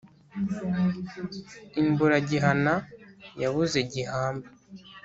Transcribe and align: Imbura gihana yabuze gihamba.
Imbura 1.81 2.15
gihana 2.29 2.73
yabuze 3.41 3.77
gihamba. 3.91 4.47